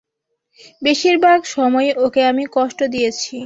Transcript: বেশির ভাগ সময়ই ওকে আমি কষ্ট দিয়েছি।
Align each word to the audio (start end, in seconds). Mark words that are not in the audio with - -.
বেশির 0.81 1.17
ভাগ 1.19 1.39
সময়ই 1.51 1.91
ওকে 2.05 2.21
আমি 2.25 2.43
কষ্ট 2.55 2.79
দিয়েছি। 2.93 3.35